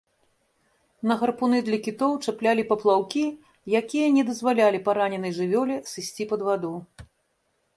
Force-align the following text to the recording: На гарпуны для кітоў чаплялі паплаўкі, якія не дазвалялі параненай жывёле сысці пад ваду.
На 1.09 1.17
гарпуны 1.19 1.59
для 1.67 1.77
кітоў 1.87 2.15
чаплялі 2.31 2.63
паплаўкі, 2.71 3.25
якія 3.81 4.07
не 4.17 4.23
дазвалялі 4.31 4.81
параненай 4.89 5.31
жывёле 5.41 5.75
сысці 5.91 6.23
пад 6.33 6.41
ваду. 6.49 6.73